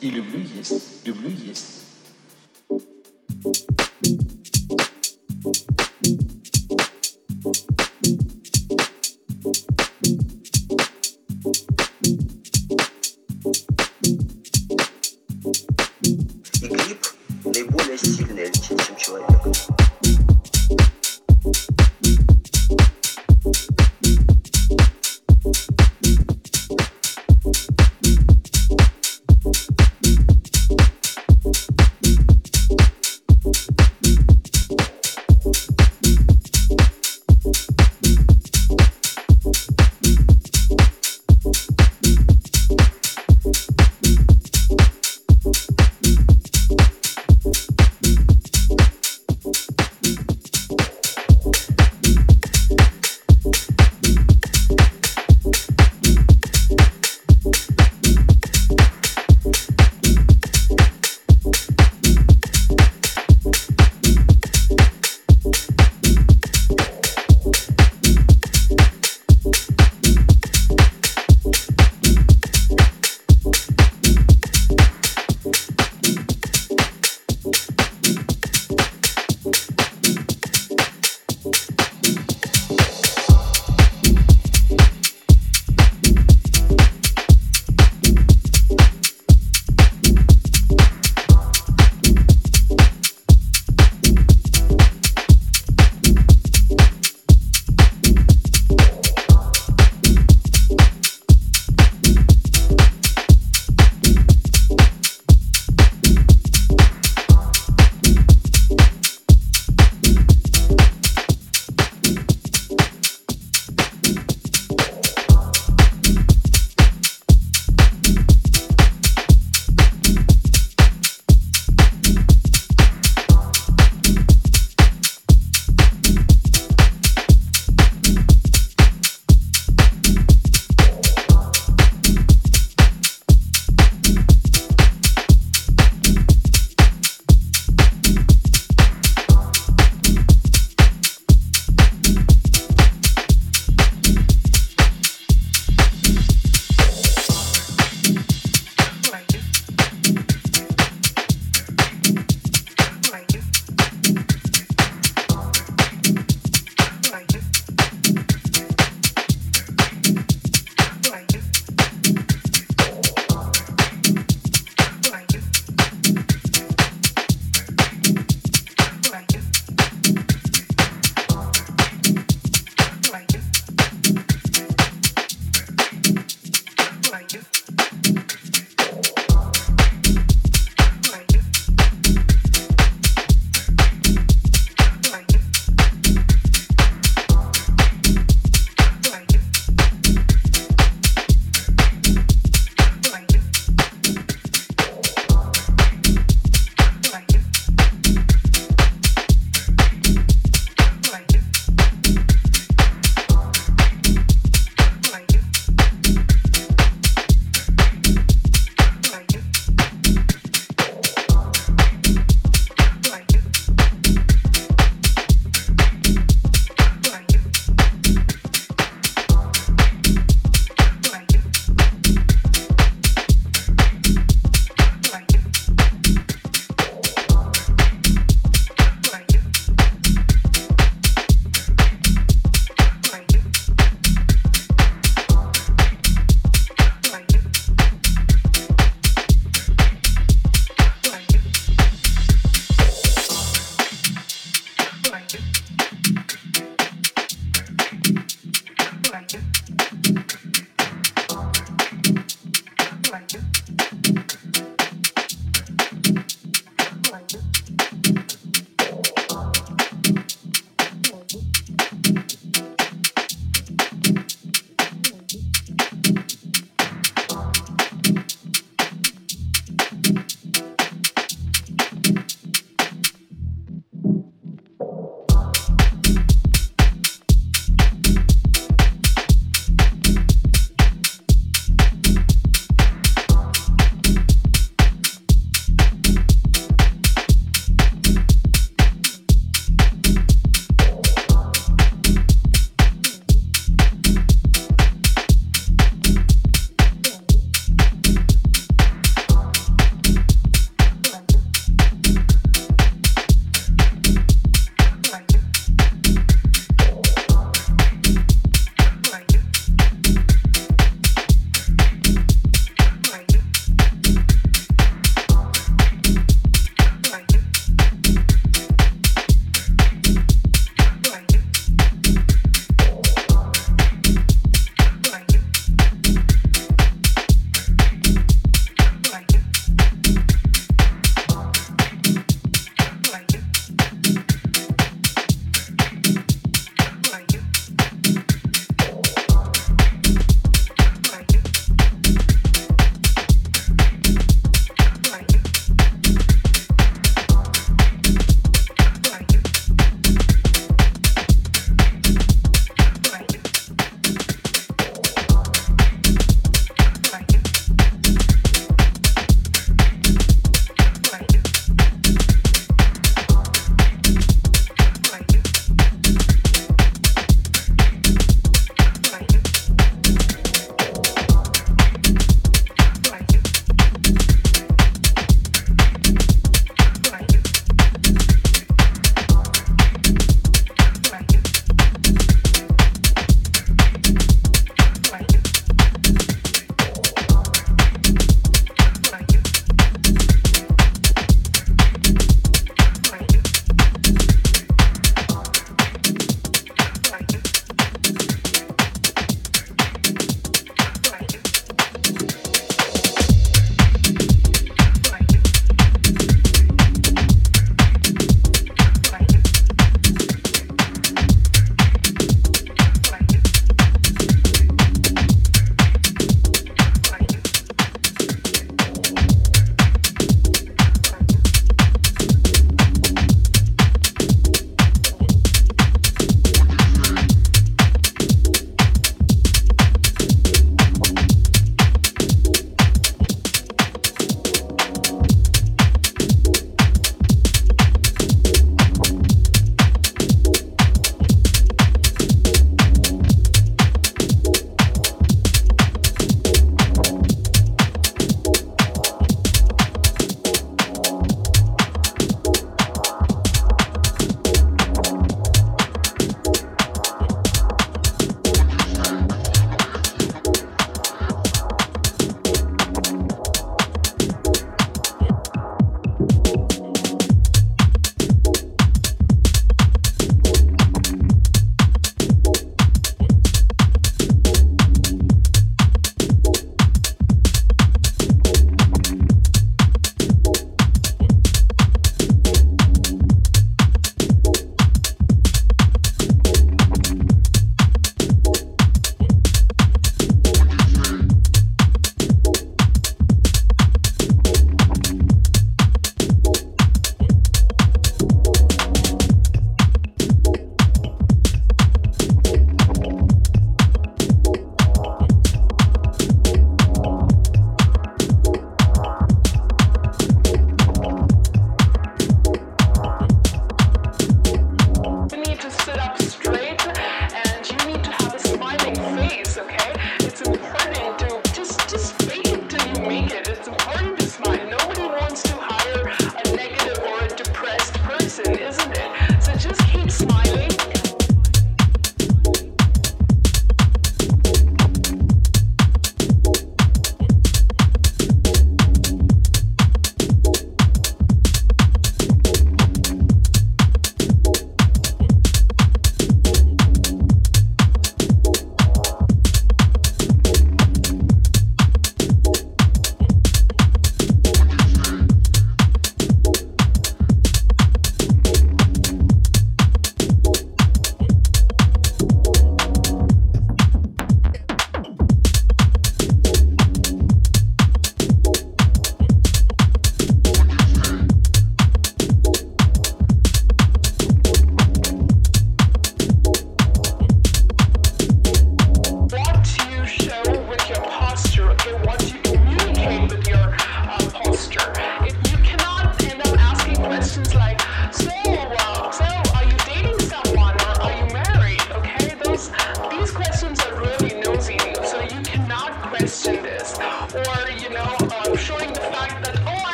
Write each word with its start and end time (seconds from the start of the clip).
И 0.00 0.10
люблю 0.10 0.40
есть, 0.40 1.04
люблю 1.04 1.28
есть. 1.28 1.79